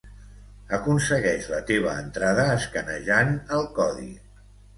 Aconsegueix 0.77 1.49
la 1.51 1.59
teva 1.67 1.93
entrada 2.05 2.47
escanejant 2.55 3.31
el 3.61 3.71
codi 3.79 4.11